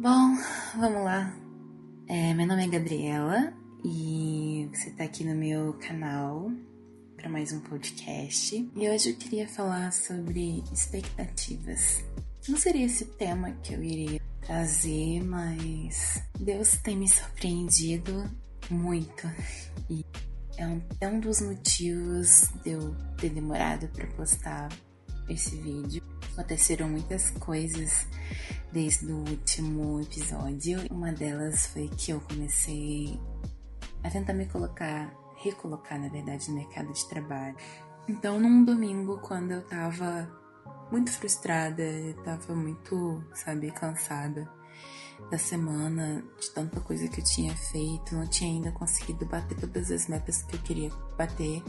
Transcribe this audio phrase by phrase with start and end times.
[0.00, 0.36] Bom,
[0.76, 1.34] vamos lá.
[2.06, 3.52] É, meu nome é Gabriela
[3.84, 6.52] e você tá aqui no meu canal
[7.16, 8.70] para mais um podcast.
[8.76, 12.04] E hoje eu queria falar sobre expectativas.
[12.48, 18.24] Não seria esse tema que eu iria trazer, mas Deus tem me surpreendido
[18.70, 19.28] muito
[19.90, 20.04] e
[20.56, 24.68] é um, é um dos motivos de eu ter demorado para postar
[25.28, 26.17] esse vídeo.
[26.38, 28.06] Aconteceram muitas coisas
[28.72, 30.78] desde o último episódio.
[30.88, 33.20] Uma delas foi que eu comecei
[34.04, 37.56] a tentar me colocar, recolocar na verdade, no mercado de trabalho.
[38.08, 40.30] Então, num domingo, quando eu tava
[40.92, 44.48] muito frustrada, eu tava muito, sabe, cansada
[45.30, 49.90] da semana, de tanta coisa que eu tinha feito, não tinha ainda conseguido bater todas
[49.90, 51.62] as metas que eu queria bater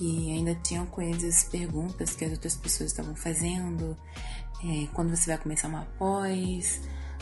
[0.00, 3.96] e ainda tinham coisas, perguntas que as outras pessoas estavam fazendo,
[4.62, 6.80] é, quando você vai começar uma pós,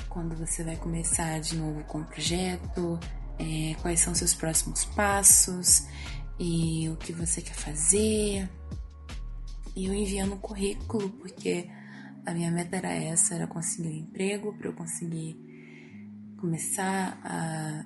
[0.08, 2.98] quando você vai começar de novo com o projeto,
[3.38, 5.86] é, quais são seus próximos passos
[6.38, 8.48] e o que você quer fazer.
[9.74, 11.68] E eu enviando currículo porque
[12.24, 15.36] a minha meta era essa, era conseguir um emprego para eu conseguir
[16.38, 17.84] começar a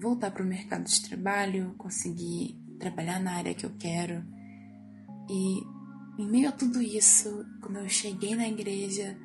[0.00, 4.24] voltar para o mercado de trabalho, conseguir trabalhar na área que eu quero.
[5.28, 5.62] E
[6.18, 9.16] em meio a tudo isso, quando eu cheguei na igreja,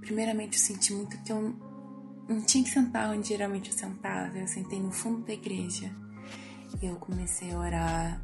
[0.00, 1.56] primeiramente eu senti muito que eu
[2.28, 5.90] não tinha que sentar onde geralmente eu sentava, eu sentei no fundo da igreja.
[6.82, 8.22] E eu comecei a orar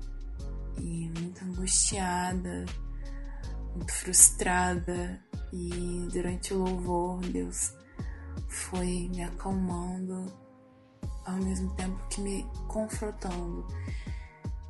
[0.78, 2.64] e muito angustiada,
[3.74, 5.22] muito frustrada.
[5.52, 7.74] E durante o louvor, Deus
[8.48, 10.32] foi me acalmando,
[11.26, 13.66] ao mesmo tempo que me confrontando.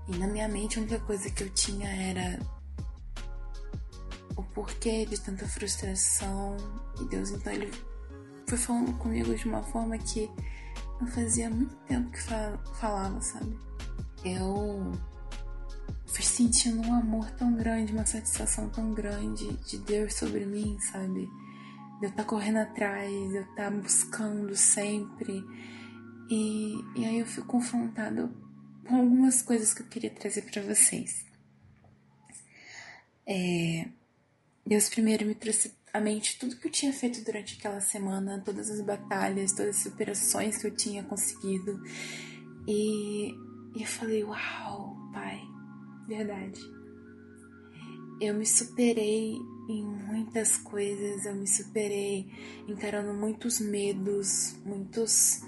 [0.09, 2.41] E na minha mente a única coisa que eu tinha era
[4.37, 6.57] o porquê de tanta frustração.
[7.01, 7.71] E Deus então ele
[8.47, 10.31] foi falando comigo de uma forma que
[11.01, 13.59] não fazia muito tempo que falava, sabe?
[14.25, 14.93] Eu
[16.13, 21.27] fui sentindo um amor tão grande, uma satisfação tão grande de Deus sobre mim, sabe?
[22.01, 25.43] De eu estar tá correndo atrás, de eu estar tá buscando sempre.
[26.31, 28.31] E, e aí eu fui confrontado
[28.87, 31.25] com algumas coisas que eu queria trazer para vocês.
[33.27, 33.89] É,
[34.67, 38.71] Deus primeiro me trouxe à mente tudo que eu tinha feito durante aquela semana, todas
[38.71, 41.83] as batalhas, todas as superações que eu tinha conseguido.
[42.67, 43.33] E,
[43.75, 45.52] e eu falei, uau, pai,
[46.15, 46.61] verdade.
[48.21, 49.37] Eu me superei
[49.69, 52.31] em muitas coisas, eu me superei
[52.69, 55.43] encarando muitos medos, muitos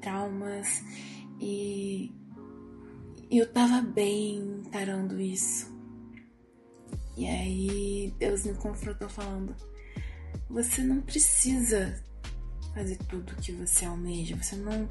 [0.00, 0.82] traumas
[1.40, 2.12] e
[3.30, 5.72] eu tava bem encarando isso.
[7.16, 9.56] E aí Deus me confrontou falando:
[10.48, 12.02] você não precisa
[12.74, 14.36] fazer tudo que você almeja.
[14.36, 14.88] Você não,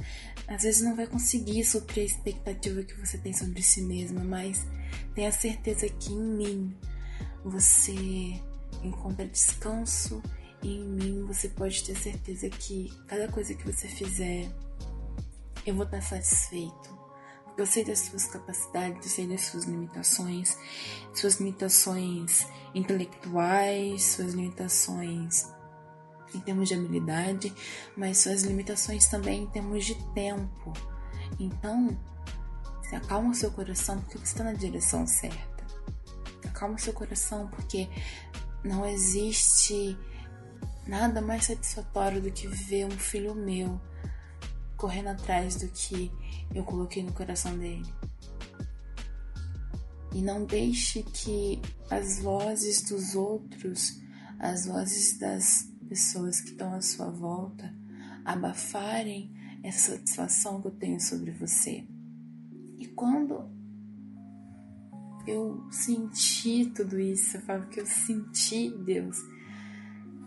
[0.47, 4.65] às vezes não vai conseguir suprir a expectativa que você tem sobre si mesma, mas
[5.13, 6.77] tenha certeza que em mim
[7.43, 8.39] você
[8.81, 10.23] encontra descanso
[10.61, 14.49] e em mim você pode ter certeza que cada coisa que você fizer
[15.65, 17.03] eu vou estar satisfeito.
[17.55, 20.57] Eu sei das suas capacidades, eu sei das suas limitações,
[21.13, 25.53] suas limitações intelectuais, suas limitações
[26.33, 27.53] em termos de habilidade,
[27.95, 30.73] mas suas limitações também em termos de tempo.
[31.39, 31.97] Então,
[32.83, 35.63] se acalma o seu coração porque você está na direção certa.
[36.45, 37.89] Acalma o seu coração porque
[38.63, 39.97] não existe
[40.87, 43.79] nada mais satisfatório do que ver um filho meu
[44.77, 46.11] correndo atrás do que
[46.53, 47.85] eu coloquei no coração dele.
[50.13, 53.99] E não deixe que as vozes dos outros,
[54.39, 57.71] as vozes das pessoas que estão à sua volta,
[58.25, 59.31] abafarem
[59.61, 61.87] essa satisfação que eu tenho sobre você.
[62.79, 63.47] E quando
[65.27, 69.19] eu senti tudo isso, eu falo que eu senti Deus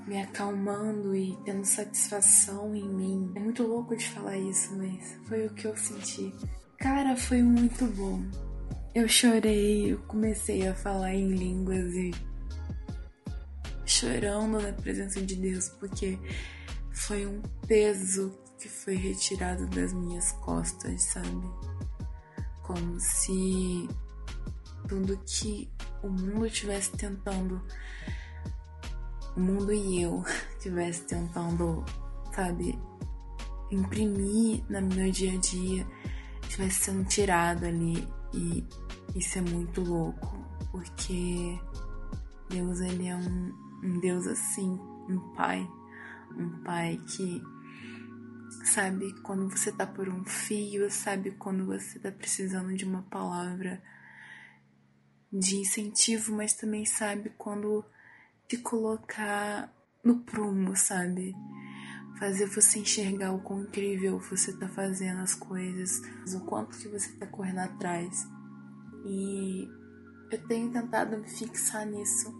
[0.06, 3.32] me acalmando e tendo satisfação em mim.
[3.34, 6.32] É muito louco de falar isso, mas foi o que eu senti.
[6.78, 8.22] Cara, foi muito bom.
[8.94, 12.12] Eu chorei, eu comecei a falar em línguas e
[13.86, 16.18] chorando na presença de Deus, porque
[16.92, 21.50] foi um peso que foi retirado das minhas costas, sabe?
[22.62, 23.88] Como se
[24.88, 25.70] tudo que
[26.02, 27.62] o mundo estivesse tentando
[29.36, 30.24] o mundo e eu
[30.56, 31.84] estivesse tentando,
[32.34, 32.78] sabe,
[33.70, 35.86] imprimir no meu dia a dia,
[36.42, 38.66] estivesse sendo tirado ali e
[39.14, 41.58] isso é muito louco, porque
[42.48, 44.78] Deus ele é um, um Deus assim,
[45.08, 45.68] um pai,
[46.36, 47.42] um pai que
[48.64, 53.82] sabe quando você tá por um fio, sabe quando você tá precisando de uma palavra
[55.32, 57.84] de incentivo, mas também sabe quando
[58.48, 61.34] te colocar no prumo, sabe?
[62.18, 66.00] Fazer você enxergar o quão incrível você tá fazendo as coisas,
[66.34, 68.26] o quanto que você tá correndo atrás.
[69.04, 69.68] E
[70.30, 72.34] eu tenho tentado me fixar nisso,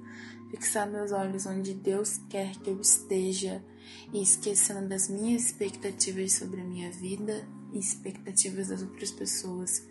[0.51, 3.65] fixar meus olhos onde Deus quer que eu esteja
[4.13, 9.87] e esquecendo das minhas expectativas sobre a minha vida e expectativas das outras pessoas.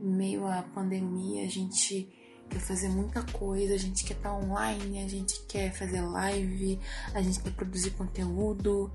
[0.00, 2.08] Em meio à pandemia, a gente
[2.48, 6.78] quer fazer muita coisa, a gente quer estar online, a gente quer fazer live,
[7.14, 8.92] a gente quer produzir conteúdo,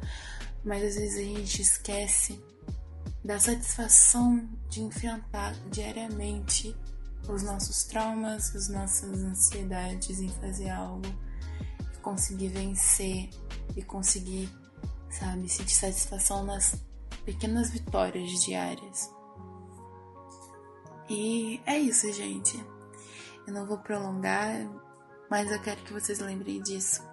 [0.63, 2.39] mas às vezes a gente esquece
[3.23, 6.75] da satisfação de enfrentar diariamente
[7.27, 11.07] os nossos traumas, as nossas ansiedades em fazer algo
[11.93, 13.29] e conseguir vencer
[13.75, 14.49] e conseguir,
[15.09, 16.75] sabe, sentir satisfação nas
[17.25, 19.09] pequenas vitórias diárias.
[21.09, 22.63] E é isso, gente.
[23.47, 24.53] Eu não vou prolongar,
[25.29, 27.03] mas eu quero que vocês lembrem disso.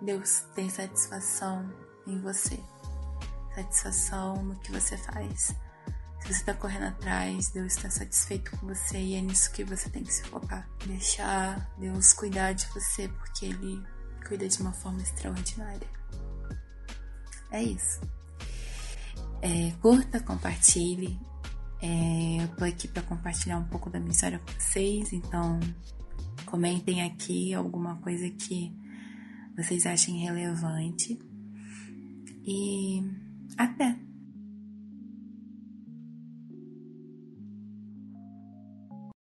[0.00, 1.70] Deus tem satisfação
[2.06, 2.58] em você,
[3.54, 5.54] satisfação no que você faz.
[6.22, 9.90] Se você está correndo atrás, Deus está satisfeito com você e é nisso que você
[9.90, 10.68] tem que se focar.
[10.86, 13.82] Deixar Deus cuidar de você, porque Ele
[14.24, 15.88] cuida de uma forma extraordinária.
[17.50, 18.00] É isso.
[19.42, 21.18] É, curta, compartilhe.
[21.82, 25.58] É, eu tô aqui para compartilhar um pouco da minha história com vocês, então
[26.46, 28.72] comentem aqui alguma coisa que
[29.56, 31.18] vocês achem relevante.
[32.46, 33.02] E
[33.58, 34.11] até!